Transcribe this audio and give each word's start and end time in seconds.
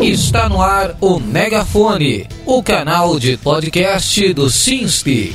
Está 0.00 0.48
no 0.48 0.62
ar 0.62 0.96
o 1.00 1.20
Megafone, 1.20 2.26
o 2.46 2.62
canal 2.62 3.18
de 3.18 3.36
podcast 3.36 4.32
do 4.32 4.50
SINSP. 4.50 5.32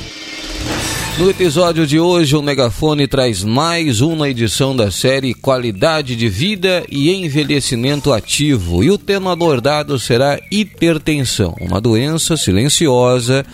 No 1.18 1.28
episódio 1.28 1.84
de 1.84 1.98
hoje, 1.98 2.36
o 2.36 2.42
Megafone 2.42 3.08
traz 3.08 3.42
mais 3.42 4.00
uma 4.00 4.28
edição 4.28 4.74
da 4.74 4.88
série 4.88 5.34
Qualidade 5.34 6.14
de 6.14 6.28
Vida 6.28 6.84
e 6.88 7.10
Envelhecimento 7.10 8.12
Ativo. 8.12 8.84
E 8.84 8.90
o 8.92 8.96
tema 8.96 9.32
abordado 9.32 9.98
será 9.98 10.38
hipertensão, 10.48 11.56
uma 11.60 11.80
doença 11.80 12.36
silenciosa 12.36 13.44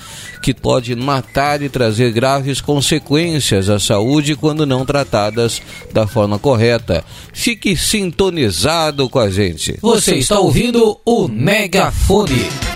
que 0.42 0.52
pode 0.52 0.94
matar 0.94 1.62
e 1.62 1.70
trazer 1.70 2.12
graves 2.12 2.60
consequências 2.60 3.70
à 3.70 3.80
saúde 3.80 4.36
quando 4.36 4.66
não 4.66 4.84
tratadas 4.84 5.62
da 5.90 6.06
forma 6.06 6.38
correta. 6.38 7.02
Fique 7.32 7.74
sintonizado 7.78 9.08
com 9.08 9.18
a 9.18 9.30
gente. 9.30 9.78
Você 9.80 10.16
está 10.16 10.38
ouvindo 10.38 11.00
o 11.02 11.28
Megafone. 11.28 12.73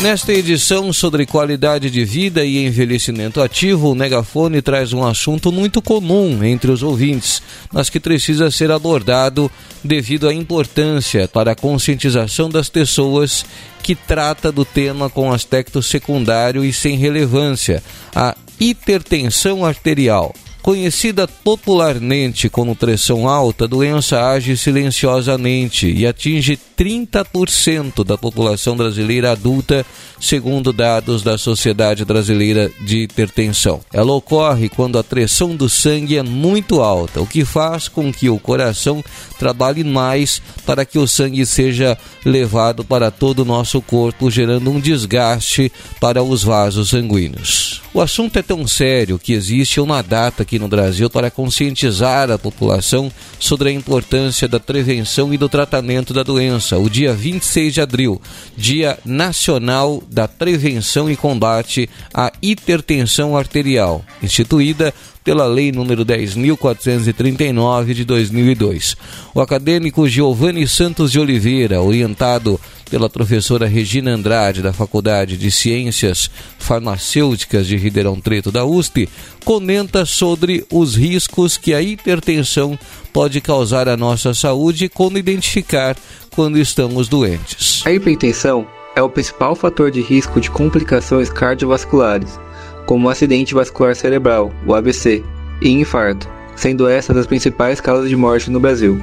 Nesta 0.00 0.32
edição 0.32 0.92
sobre 0.92 1.26
qualidade 1.26 1.90
de 1.90 2.04
vida 2.04 2.44
e 2.44 2.64
envelhecimento 2.64 3.42
ativo, 3.42 3.90
o 3.90 3.94
Megafone 3.96 4.62
traz 4.62 4.92
um 4.92 5.04
assunto 5.04 5.50
muito 5.50 5.82
comum 5.82 6.44
entre 6.44 6.70
os 6.70 6.84
ouvintes, 6.84 7.42
mas 7.72 7.90
que 7.90 7.98
precisa 7.98 8.48
ser 8.48 8.70
abordado 8.70 9.50
devido 9.82 10.28
à 10.28 10.32
importância 10.32 11.26
para 11.26 11.50
a 11.50 11.56
conscientização 11.56 12.48
das 12.48 12.68
pessoas 12.68 13.44
que 13.82 13.96
trata 13.96 14.52
do 14.52 14.64
tema 14.64 15.10
com 15.10 15.32
aspecto 15.32 15.82
secundário 15.82 16.64
e 16.64 16.72
sem 16.72 16.96
relevância, 16.96 17.82
a 18.14 18.36
hipertensão 18.60 19.64
arterial. 19.64 20.32
Conhecida 20.68 21.26
popularmente 21.26 22.50
como 22.50 22.76
pressão 22.76 23.26
alta, 23.26 23.64
a 23.64 23.66
doença 23.66 24.22
age 24.22 24.54
silenciosamente 24.54 25.90
e 25.90 26.06
atinge 26.06 26.58
30% 26.78 28.04
da 28.04 28.18
população 28.18 28.76
brasileira 28.76 29.32
adulta, 29.32 29.86
segundo 30.20 30.70
dados 30.70 31.22
da 31.22 31.38
Sociedade 31.38 32.04
Brasileira 32.04 32.70
de 32.82 33.04
Hipertensão. 33.04 33.80
Ela 33.90 34.12
ocorre 34.12 34.68
quando 34.68 34.98
a 34.98 35.02
pressão 35.02 35.56
do 35.56 35.70
sangue 35.70 36.18
é 36.18 36.22
muito 36.22 36.82
alta, 36.82 37.18
o 37.22 37.26
que 37.26 37.46
faz 37.46 37.88
com 37.88 38.12
que 38.12 38.28
o 38.28 38.38
coração 38.38 39.02
trabalhe 39.38 39.84
mais 39.84 40.42
para 40.66 40.84
que 40.84 40.98
o 40.98 41.06
sangue 41.06 41.46
seja 41.46 41.96
levado 42.24 42.84
para 42.84 43.10
todo 43.10 43.40
o 43.40 43.44
nosso 43.44 43.80
corpo, 43.80 44.30
gerando 44.30 44.70
um 44.70 44.80
desgaste 44.80 45.72
para 46.00 46.22
os 46.22 46.42
vasos 46.42 46.90
sanguíneos. 46.90 47.82
O 47.94 48.00
assunto 48.02 48.38
é 48.38 48.42
tão 48.42 48.66
sério 48.66 49.18
que 49.18 49.32
existe 49.32 49.80
uma 49.80 50.02
data 50.02 50.42
aqui 50.42 50.58
no 50.58 50.68
Brasil 50.68 51.08
para 51.08 51.30
conscientizar 51.30 52.30
a 52.30 52.38
população 52.38 53.10
sobre 53.40 53.70
a 53.70 53.72
importância 53.72 54.46
da 54.46 54.60
prevenção 54.60 55.32
e 55.32 55.38
do 55.38 55.48
tratamento 55.48 56.12
da 56.12 56.22
doença, 56.22 56.78
o 56.78 56.88
dia 56.88 57.14
26 57.14 57.74
de 57.74 57.80
abril, 57.80 58.20
Dia 58.56 58.98
Nacional 59.04 60.02
da 60.10 60.28
Prevenção 60.28 61.10
e 61.10 61.16
Combate 61.16 61.88
à 62.12 62.30
Hipertensão 62.42 63.36
Arterial, 63.36 64.04
instituída 64.22 64.92
pela 65.28 65.44
Lei 65.44 65.70
número 65.70 66.06
10.439 66.06 67.92
de 67.92 68.02
2002. 68.06 68.96
O 69.34 69.42
acadêmico 69.42 70.08
Giovanni 70.08 70.66
Santos 70.66 71.12
de 71.12 71.20
Oliveira, 71.20 71.82
orientado 71.82 72.58
pela 72.90 73.10
professora 73.10 73.66
Regina 73.66 74.12
Andrade, 74.12 74.62
da 74.62 74.72
Faculdade 74.72 75.36
de 75.36 75.50
Ciências 75.50 76.30
Farmacêuticas 76.58 77.66
de 77.66 77.76
Ribeirão 77.76 78.18
Preto 78.18 78.50
da 78.50 78.64
USP, 78.64 79.06
comenta 79.44 80.06
sobre 80.06 80.64
os 80.72 80.94
riscos 80.94 81.58
que 81.58 81.74
a 81.74 81.82
hipertensão 81.82 82.78
pode 83.12 83.38
causar 83.42 83.86
à 83.86 83.98
nossa 83.98 84.32
saúde 84.32 84.86
e 84.86 84.88
como 84.88 85.18
identificar 85.18 85.94
quando 86.34 86.58
estamos 86.58 87.06
doentes. 87.06 87.82
A 87.84 87.92
hipertensão 87.92 88.66
é 88.96 89.02
o 89.02 89.10
principal 89.10 89.54
fator 89.54 89.90
de 89.90 90.00
risco 90.00 90.40
de 90.40 90.50
complicações 90.50 91.28
cardiovasculares 91.28 92.40
como 92.88 93.06
o 93.06 93.10
acidente 93.10 93.54
vascular 93.54 93.94
cerebral, 93.94 94.50
o 94.66 94.74
AVC, 94.74 95.22
e 95.60 95.68
infarto, 95.68 96.26
sendo 96.56 96.88
essas 96.88 97.18
as 97.18 97.26
principais 97.26 97.82
causas 97.82 98.08
de 98.08 98.16
morte 98.16 98.50
no 98.50 98.58
Brasil. 98.58 98.98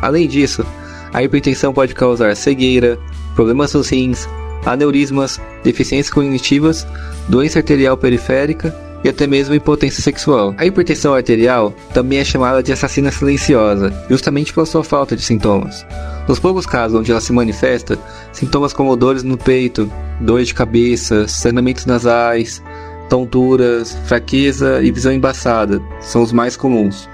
Além 0.00 0.28
disso, 0.28 0.64
a 1.12 1.24
hipertensão 1.24 1.74
pode 1.74 1.92
causar 1.92 2.36
cegueira, 2.36 2.96
problemas 3.34 3.74
nos 3.74 3.88
rins, 3.88 4.28
aneurismas, 4.64 5.40
deficiências 5.64 6.14
cognitivas, 6.14 6.86
doença 7.28 7.58
arterial 7.58 7.96
periférica 7.96 8.72
e 9.02 9.08
até 9.08 9.26
mesmo 9.26 9.56
impotência 9.56 10.00
sexual. 10.04 10.54
A 10.56 10.64
hipertensão 10.64 11.12
arterial 11.12 11.74
também 11.92 12.20
é 12.20 12.24
chamada 12.24 12.62
de 12.62 12.72
assassina 12.72 13.10
silenciosa, 13.10 13.92
justamente 14.08 14.52
pela 14.52 14.66
sua 14.66 14.84
falta 14.84 15.16
de 15.16 15.22
sintomas. 15.22 15.84
Nos 16.28 16.38
poucos 16.38 16.64
casos 16.64 17.00
onde 17.00 17.10
ela 17.10 17.20
se 17.20 17.32
manifesta, 17.32 17.98
sintomas 18.32 18.72
como 18.72 18.94
dores 18.94 19.24
no 19.24 19.36
peito, 19.36 19.90
dores 20.20 20.46
de 20.46 20.54
cabeça, 20.54 21.26
sangramentos 21.26 21.86
nasais, 21.86 22.62
tonturas, 23.08 23.96
fraqueza 24.06 24.82
e 24.82 24.90
visão 24.90 25.12
embaçada 25.12 25.80
são 26.00 26.22
os 26.22 26.32
mais 26.32 26.56
comuns. 26.56 27.08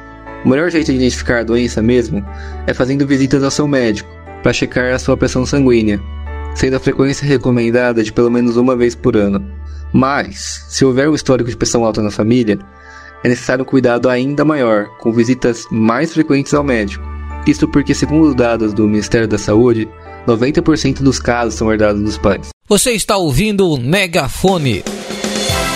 O 0.44 0.48
melhor 0.48 0.70
jeito 0.70 0.86
de 0.86 0.98
identificar 0.98 1.40
a 1.40 1.44
doença 1.44 1.80
mesmo 1.80 2.24
é 2.66 2.74
fazendo 2.74 3.06
visitas 3.06 3.42
ao 3.44 3.50
seu 3.50 3.68
médico 3.68 4.10
para 4.42 4.52
checar 4.52 4.92
a 4.92 4.98
sua 4.98 5.16
pressão 5.16 5.46
sanguínea, 5.46 6.00
sendo 6.54 6.76
a 6.76 6.80
frequência 6.80 7.26
recomendada 7.26 8.02
de 8.02 8.12
pelo 8.12 8.30
menos 8.30 8.56
uma 8.56 8.74
vez 8.74 8.94
por 8.94 9.16
ano. 9.16 9.44
Mas, 9.92 10.64
se 10.68 10.84
houver 10.84 11.08
um 11.08 11.14
histórico 11.14 11.50
de 11.50 11.56
pressão 11.56 11.84
alta 11.84 12.02
na 12.02 12.10
família, 12.10 12.58
é 13.22 13.28
necessário 13.28 13.62
um 13.62 13.66
cuidado 13.66 14.08
ainda 14.08 14.44
maior, 14.44 14.88
com 14.98 15.12
visitas 15.12 15.64
mais 15.70 16.12
frequentes 16.12 16.52
ao 16.54 16.64
médico. 16.64 17.04
Isto 17.46 17.68
porque, 17.68 17.94
segundo 17.94 18.28
os 18.28 18.34
dados 18.34 18.72
do 18.72 18.86
Ministério 18.88 19.28
da 19.28 19.38
Saúde, 19.38 19.88
90% 20.26 21.02
dos 21.02 21.18
casos 21.18 21.54
são 21.54 21.70
herdados 21.70 22.02
dos 22.02 22.18
pais. 22.18 22.48
Você 22.68 22.92
está 22.92 23.16
ouvindo 23.16 23.68
o 23.68 23.78
Megafone. 23.78 24.82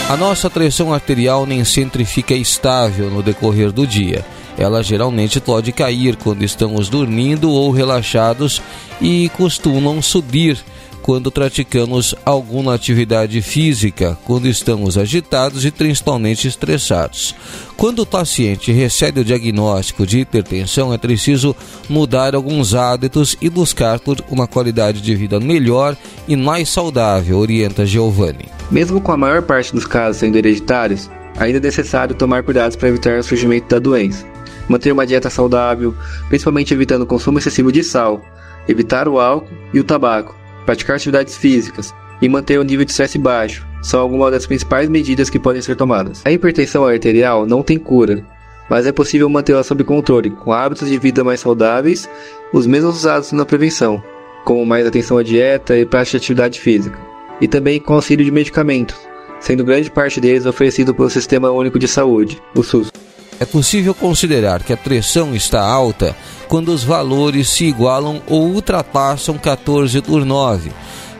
A 0.08 0.16
nossa 0.16 0.48
pressão 0.48 0.94
arterial 0.94 1.44
nem 1.44 1.64
sempre 1.64 2.04
fica 2.04 2.32
estável 2.32 3.10
no 3.10 3.24
decorrer 3.24 3.72
do 3.72 3.84
dia. 3.84 4.24
Ela 4.56 4.80
geralmente 4.80 5.40
pode 5.40 5.72
cair 5.72 6.14
quando 6.14 6.44
estamos 6.44 6.88
dormindo 6.88 7.50
ou 7.50 7.72
relaxados 7.72 8.62
e 9.00 9.28
costumam 9.36 10.00
subir 10.00 10.58
quando 11.02 11.32
praticamos 11.32 12.14
alguma 12.24 12.74
atividade 12.74 13.42
física, 13.42 14.16
quando 14.24 14.46
estamos 14.46 14.96
agitados 14.96 15.64
e 15.64 15.72
principalmente 15.72 16.46
estressados. 16.46 17.34
Quando 17.76 18.00
o 18.00 18.06
paciente 18.06 18.70
recebe 18.70 19.20
o 19.20 19.24
diagnóstico 19.24 20.06
de 20.06 20.20
hipertensão, 20.20 20.94
é 20.94 20.98
preciso 20.98 21.54
mudar 21.88 22.36
alguns 22.36 22.74
hábitos 22.74 23.36
e 23.40 23.50
buscar 23.50 23.98
por 23.98 24.24
uma 24.30 24.46
qualidade 24.46 25.00
de 25.00 25.14
vida 25.16 25.40
melhor 25.40 25.96
e 26.28 26.36
mais 26.36 26.68
saudável, 26.68 27.38
orienta 27.38 27.84
Giovanni. 27.84 28.55
Mesmo 28.71 29.00
com 29.00 29.12
a 29.12 29.16
maior 29.16 29.43
parte 29.43 29.72
dos 29.72 29.87
casos 29.87 30.16
sendo 30.19 30.37
hereditários, 30.37 31.10
ainda 31.38 31.59
é 31.59 31.60
necessário 31.60 32.15
tomar 32.15 32.43
cuidados 32.43 32.77
para 32.77 32.88
evitar 32.88 33.19
o 33.19 33.22
surgimento 33.22 33.69
da 33.69 33.78
doença. 33.78 34.27
Manter 34.69 34.91
uma 34.91 35.06
dieta 35.06 35.31
saudável, 35.31 35.94
principalmente 36.28 36.75
evitando 36.75 37.03
o 37.03 37.06
consumo 37.06 37.38
excessivo 37.38 37.71
de 37.71 37.84
sal, 37.84 38.21
evitar 38.66 39.06
o 39.06 39.21
álcool 39.21 39.49
e 39.72 39.78
o 39.78 39.84
tabaco, 39.84 40.37
praticar 40.65 40.97
atividades 40.97 41.37
físicas 41.37 41.94
e 42.21 42.28
manter 42.28 42.59
o 42.59 42.65
nível 42.65 42.84
de 42.84 42.91
estresse 42.91 43.19
baixo 43.19 43.65
são 43.82 44.00
algumas 44.00 44.32
das 44.32 44.47
principais 44.47 44.88
medidas 44.88 45.31
que 45.31 45.38
podem 45.38 45.62
ser 45.62 45.77
tomadas. 45.77 46.22
A 46.25 46.33
hipertensão 46.33 46.84
arterial 46.84 47.47
não 47.47 47.62
tem 47.62 47.78
cura, 47.78 48.25
mas 48.69 48.84
é 48.84 48.91
possível 48.91 49.28
mantê-la 49.28 49.62
sob 49.62 49.84
controle 49.84 50.31
com 50.31 50.53
hábitos 50.53 50.88
de 50.88 50.98
vida 50.98 51.22
mais 51.22 51.38
saudáveis, 51.38 52.09
os 52.53 52.66
mesmos 52.66 52.97
usados 52.97 53.31
na 53.31 53.44
prevenção, 53.44 54.03
como 54.44 54.66
mais 54.66 54.84
atenção 54.84 55.19
à 55.19 55.22
dieta 55.22 55.78
e 55.78 55.87
prática 55.87 56.19
de 56.19 56.25
atividade 56.25 56.60
física, 56.60 56.98
e 57.41 57.48
também 57.48 57.80
com 57.80 57.94
auxílio 57.94 58.24
de 58.24 58.30
medicamentos, 58.30 58.97
sendo 59.41 59.64
grande 59.64 59.91
parte 59.91 60.20
deles 60.20 60.47
oferecido 60.47 60.94
pelo 60.94 61.10
Sistema 61.10 61.50
Único 61.50 61.78
de 61.78 61.88
Saúde, 61.88 62.41
o 62.54 62.62
SUS. 62.62 62.91
É 63.38 63.44
possível 63.44 63.94
considerar 63.94 64.62
que 64.62 64.72
a 64.72 64.76
pressão 64.76 65.34
está 65.34 65.62
alta 65.62 66.16
quando 66.48 66.69
os 66.69 66.82
valores 66.82 67.50
se 67.50 67.66
igualam 67.66 68.22
ou 68.26 68.47
ultrapassam 68.47 69.36
14 69.36 70.00
por 70.00 70.24
9. 70.24 70.71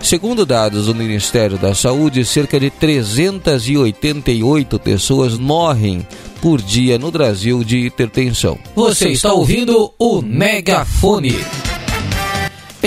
Segundo 0.01 0.47
dados 0.47 0.87
do 0.87 0.95
Ministério 0.95 1.59
da 1.59 1.75
Saúde, 1.75 2.25
cerca 2.25 2.59
de 2.61 2.71
388 2.71 4.79
pessoas 4.79 5.37
morrem 5.37 6.07
por 6.41 6.63
dia 6.63 6.97
no 6.99 7.11
Brasil 7.11 7.65
de 7.65 7.79
hipertensão. 7.79 8.57
Você 8.75 9.09
está 9.09 9.33
ouvindo 9.33 9.93
o 9.99 10.23
Megafone. 10.23 11.35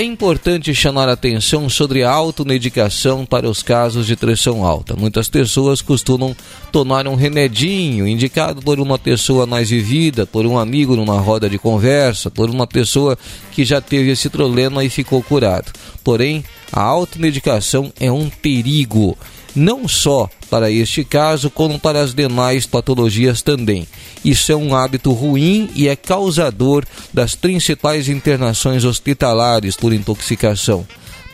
É 0.00 0.02
importante 0.02 0.74
chamar 0.74 1.10
atenção 1.10 1.68
sobre 1.68 2.02
a 2.02 2.10
automedicação 2.10 3.26
para 3.26 3.46
os 3.46 3.62
casos 3.62 4.06
de 4.06 4.16
pressão 4.16 4.64
alta. 4.64 4.96
Muitas 4.96 5.28
pessoas 5.28 5.82
costumam 5.82 6.34
tomar 6.72 7.06
um 7.06 7.14
remedinho 7.14 8.08
indicado 8.08 8.62
por 8.62 8.80
uma 8.80 8.98
pessoa 8.98 9.44
mais 9.44 9.68
vivida, 9.68 10.24
por 10.24 10.46
um 10.46 10.58
amigo 10.58 10.96
numa 10.96 11.20
roda 11.20 11.50
de 11.50 11.58
conversa, 11.58 12.30
por 12.30 12.48
uma 12.48 12.66
pessoa 12.66 13.18
que 13.52 13.62
já 13.62 13.78
teve 13.78 14.08
esse 14.12 14.30
problema 14.30 14.82
e 14.82 14.88
ficou 14.88 15.22
curado. 15.22 15.70
Porém, 16.02 16.42
a 16.72 16.80
automedicação 16.80 17.92
é 18.00 18.10
um 18.10 18.30
perigo 18.30 19.18
não 19.54 19.86
só 19.86 20.30
para 20.50 20.70
este 20.70 21.04
caso 21.04 21.48
como 21.48 21.78
para 21.78 22.00
as 22.00 22.12
demais 22.12 22.66
patologias 22.66 23.40
também. 23.40 23.86
Isso 24.24 24.50
é 24.50 24.56
um 24.56 24.74
hábito 24.74 25.12
ruim 25.12 25.70
e 25.74 25.88
é 25.88 25.94
causador 25.94 26.84
das 27.14 27.36
principais 27.36 28.08
internações 28.08 28.84
hospitalares 28.84 29.76
por 29.76 29.92
intoxicação. 29.92 30.84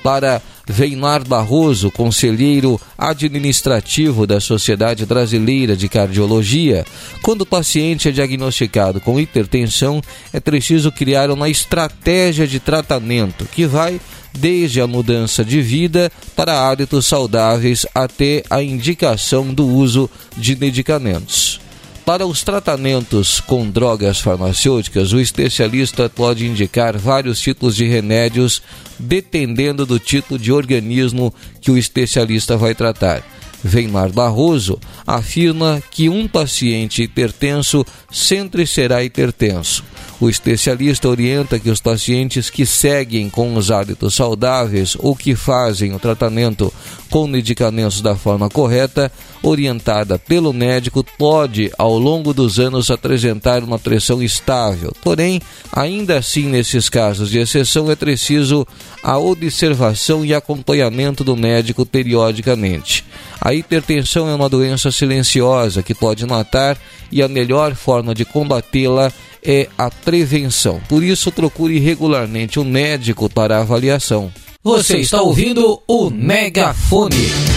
Para 0.06 0.41
Veinar 0.69 1.26
Barroso, 1.26 1.91
conselheiro 1.91 2.81
administrativo 2.97 4.25
da 4.25 4.38
Sociedade 4.38 5.05
Brasileira 5.05 5.76
de 5.76 5.88
Cardiologia. 5.88 6.87
Quando 7.23 7.41
o 7.41 7.47
paciente 7.47 8.08
é 8.08 8.12
diagnosticado 8.12 9.00
com 9.00 9.19
hipertensão, 9.19 10.00
é 10.32 10.38
preciso 10.38 10.93
criar 10.93 11.29
uma 11.29 11.49
estratégia 11.49 12.47
de 12.47 12.61
tratamento 12.61 13.47
que 13.47 13.67
vai 13.67 14.00
desde 14.32 14.81
a 14.81 14.87
mudança 14.87 15.44
de 15.44 15.61
vida 15.61 16.08
para 16.37 16.70
hábitos 16.70 17.05
saudáveis 17.05 17.85
até 17.93 18.44
a 18.49 18.62
indicação 18.62 19.53
do 19.53 19.67
uso 19.67 20.08
de 20.37 20.55
medicamentos. 20.55 21.65
Para 22.06 22.25
os 22.25 22.44
tratamentos 22.44 23.41
com 23.41 23.69
drogas 23.69 24.20
farmacêuticas, 24.20 25.12
o 25.12 25.19
especialista 25.19 26.08
pode 26.08 26.47
indicar 26.47 26.97
vários 26.97 27.41
tipos 27.41 27.75
de 27.75 27.85
remédios 27.85 28.62
dependendo 28.97 29.85
do 29.85 29.99
tipo 29.99 30.38
de 30.38 30.53
organismo 30.53 31.35
que 31.61 31.69
o 31.69 31.76
especialista 31.76 32.56
vai 32.56 32.76
tratar. 32.76 33.25
Weimar 33.64 34.11
Barroso 34.11 34.79
afirma 35.06 35.82
que 35.91 36.08
um 36.08 36.29
paciente 36.29 37.03
hipertenso 37.03 37.85
sempre 38.11 38.67
será 38.67 39.03
hipertenso. 39.03 39.85
O 40.19 40.31
especialista 40.31 41.08
orienta 41.08 41.58
que 41.58 41.69
os 41.69 41.81
pacientes 41.81 42.49
que 42.49 42.64
seguem 42.64 43.29
com 43.29 43.55
os 43.55 43.70
hábitos 43.70 44.14
saudáveis 44.14 44.97
ou 44.99 45.14
que 45.14 45.37
fazem 45.37 45.94
o 45.94 45.99
tratamento 45.99 46.73
com 47.11 47.26
medicamentos 47.26 48.00
da 48.00 48.17
forma 48.17 48.49
correta, 48.49 49.12
orientada 49.43 50.19
pelo 50.19 50.53
médico, 50.53 51.05
pode 51.19 51.70
ao 51.79 51.99
longo 51.99 52.32
dos 52.32 52.58
anos 52.58 52.91
apresentar 52.91 53.62
uma 53.62 53.79
pressão 53.79 54.23
estável. 54.23 54.93
Porém, 55.03 55.41
ainda 55.70 56.19
assim, 56.19 56.47
nesses 56.47 56.88
casos 56.88 57.31
de 57.31 57.38
exceção, 57.38 57.91
é 57.91 57.94
preciso 57.94 58.67
a 59.03 59.19
observação 59.19 60.25
e 60.25 60.35
acompanhamento 60.35 61.23
do 61.23 61.37
médico 61.37 61.85
periodicamente. 61.85 63.05
A 63.40 63.54
hipertensão 63.54 64.28
é 64.28 64.34
uma 64.34 64.48
doença 64.48 64.90
silenciosa 64.90 65.82
que 65.82 65.94
pode 65.94 66.26
matar 66.26 66.76
e 67.10 67.22
a 67.22 67.28
melhor 67.28 67.74
forma 67.74 68.14
de 68.14 68.24
combatê-la 68.24 69.12
é 69.44 69.68
a 69.78 69.90
prevenção. 69.90 70.80
Por 70.88 71.02
isso, 71.02 71.30
procure 71.30 71.78
regularmente 71.78 72.58
um 72.58 72.64
médico 72.64 73.28
para 73.28 73.60
avaliação. 73.60 74.32
Você 74.62 74.98
está 74.98 75.22
ouvindo 75.22 75.80
o 75.86 76.10
Megafone. 76.10 77.56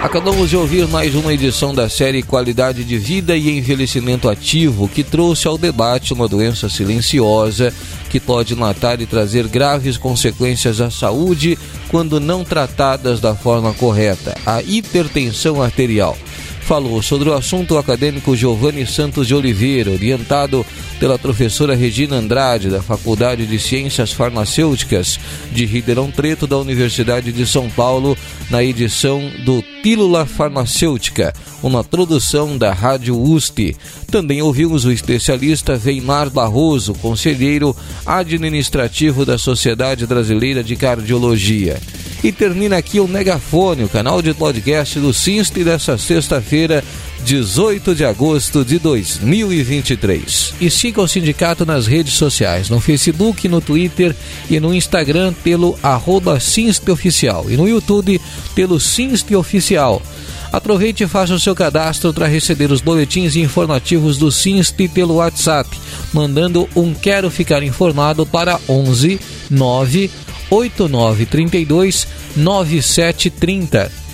Acabamos 0.00 0.50
de 0.50 0.56
ouvir 0.56 0.86
mais 0.86 1.14
uma 1.14 1.32
edição 1.32 1.74
da 1.74 1.88
série 1.88 2.22
Qualidade 2.22 2.84
de 2.84 2.96
Vida 2.98 3.36
e 3.36 3.58
Envelhecimento 3.58 4.28
Ativo, 4.28 4.88
que 4.88 5.02
trouxe 5.02 5.48
ao 5.48 5.58
debate 5.58 6.12
uma 6.12 6.28
doença 6.28 6.68
silenciosa 6.68 7.72
que 8.08 8.20
pode 8.20 8.54
matar 8.54 9.00
e 9.00 9.06
trazer 9.06 9.48
graves 9.48 9.96
consequências 9.96 10.80
à 10.80 10.90
saúde 10.90 11.58
quando 11.88 12.20
não 12.20 12.44
tratadas 12.44 13.20
da 13.20 13.34
forma 13.34 13.72
correta, 13.72 14.36
a 14.46 14.62
hipertensão 14.62 15.60
arterial 15.60 16.16
falou 16.66 17.00
sobre 17.00 17.28
o 17.28 17.32
assunto 17.32 17.78
acadêmico 17.78 18.34
Giovanni 18.34 18.84
Santos 18.84 19.28
de 19.28 19.34
Oliveira, 19.36 19.92
orientado 19.92 20.66
pela 20.98 21.16
professora 21.16 21.76
Regina 21.76 22.16
Andrade, 22.16 22.68
da 22.68 22.82
Faculdade 22.82 23.46
de 23.46 23.56
Ciências 23.56 24.10
Farmacêuticas 24.10 25.16
de 25.52 25.64
Ribeirão 25.64 26.10
Preto, 26.10 26.44
da 26.44 26.58
Universidade 26.58 27.30
de 27.30 27.46
São 27.46 27.70
Paulo, 27.70 28.18
na 28.50 28.64
edição 28.64 29.30
do 29.44 29.62
Pílula 29.80 30.26
Farmacêutica, 30.26 31.32
uma 31.62 31.84
produção 31.84 32.58
da 32.58 32.72
Rádio 32.72 33.16
USP. 33.16 33.76
Também 34.10 34.42
ouvimos 34.42 34.84
o 34.84 34.90
especialista 34.90 35.80
Weimar 35.82 36.30
Barroso, 36.30 36.94
conselheiro 36.94 37.76
administrativo 38.04 39.24
da 39.24 39.38
Sociedade 39.38 40.04
Brasileira 40.04 40.64
de 40.64 40.74
Cardiologia. 40.74 41.78
E 42.22 42.32
termina 42.32 42.76
aqui 42.76 42.98
o 42.98 43.06
Megafone, 43.06 43.84
o 43.84 43.88
canal 43.88 44.20
de 44.20 44.32
podcast 44.32 44.98
do 44.98 45.12
Sinste 45.12 45.62
dessa 45.62 45.98
sexta-feira, 45.98 46.82
18 47.24 47.94
de 47.94 48.04
agosto 48.04 48.64
de 48.64 48.78
2023. 48.78 50.54
E 50.60 50.70
siga 50.70 51.02
o 51.02 51.08
sindicato 51.08 51.66
nas 51.66 51.86
redes 51.86 52.14
sociais, 52.14 52.70
no 52.70 52.80
Facebook, 52.80 53.48
no 53.48 53.60
Twitter 53.60 54.14
e 54.48 54.58
no 54.58 54.74
Instagram 54.74 55.34
pelo 55.44 55.78
arroba 55.82 56.38
Oficial 56.90 57.46
e 57.50 57.56
no 57.56 57.68
YouTube 57.68 58.20
pelo 58.54 58.80
Sinste 58.80 59.36
Oficial. 59.36 60.02
Aproveite 60.52 61.04
e 61.04 61.08
faça 61.08 61.34
o 61.34 61.40
seu 61.40 61.54
cadastro 61.54 62.14
para 62.14 62.26
receber 62.26 62.70
os 62.70 62.80
boletins 62.80 63.36
informativos 63.36 64.16
do 64.16 64.32
Sinste 64.32 64.88
pelo 64.88 65.16
WhatsApp, 65.16 65.68
mandando 66.12 66.68
um 66.74 66.94
Quero 66.94 67.30
Ficar 67.30 67.62
Informado 67.62 68.24
para 68.24 68.58
11 68.68 69.20
9 69.50 70.10
8932 70.50 72.06
9730 72.36 74.05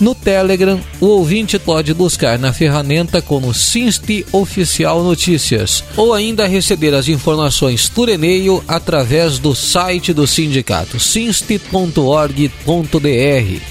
no 0.00 0.14
Telegram, 0.14 0.80
o 1.00 1.06
ouvinte 1.06 1.58
pode 1.58 1.92
buscar 1.94 2.38
na 2.38 2.52
ferramenta 2.52 3.20
como 3.20 3.52
Sinste 3.54 4.24
Oficial 4.32 5.02
Notícias 5.02 5.84
ou 5.96 6.14
ainda 6.14 6.46
receber 6.46 6.94
as 6.94 7.08
informações 7.08 7.88
por 7.88 8.08
e-mail 8.08 8.62
através 8.66 9.38
do 9.38 9.54
site 9.54 10.12
do 10.12 10.26
sindicato 10.26 10.98
sinste.org.br. 10.98 12.38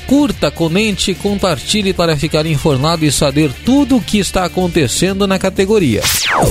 Curta, 0.07 0.51
comente 0.51 1.12
e 1.12 1.15
compartilhe 1.15 1.94
para 1.94 2.18
ficar 2.18 2.45
informado 2.45 3.06
e 3.06 3.12
saber 3.12 3.51
tudo 3.65 3.97
o 3.97 4.01
que 4.01 4.18
está 4.18 4.45
acontecendo 4.45 5.27
na 5.27 5.39
categoria. 5.39 6.01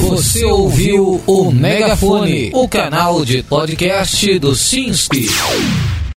Você 0.00 0.44
ouviu 0.44 1.22
o 1.26 1.50
Megafone, 1.50 2.50
o 2.54 2.68
canal 2.68 3.24
de 3.24 3.42
podcast 3.42 4.38
do 4.38 4.54
Sinste. 4.54 5.28